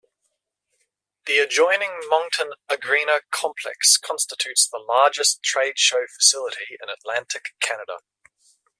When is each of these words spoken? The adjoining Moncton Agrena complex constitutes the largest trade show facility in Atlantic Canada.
The 1.27 1.37
adjoining 1.37 1.91
Moncton 2.09 2.53
Agrena 2.71 3.21
complex 3.29 3.97
constitutes 3.97 4.67
the 4.67 4.79
largest 4.79 5.43
trade 5.43 5.77
show 5.77 6.07
facility 6.07 6.75
in 6.81 6.89
Atlantic 6.89 7.49
Canada. 7.59 7.99